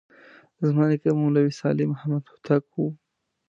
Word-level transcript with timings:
زما 0.65 0.83
نیکه 0.89 1.11
مولوي 1.19 1.51
صالح 1.59 1.85
محمد 1.93 2.23
هوتک 2.31 2.65
و. 2.77 2.81